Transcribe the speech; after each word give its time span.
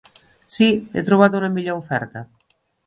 Sí, 0.55 0.69
he 1.01 1.05
trobat 1.11 1.39
una 1.43 1.53
millor 1.59 1.81
oferta. 1.87 2.29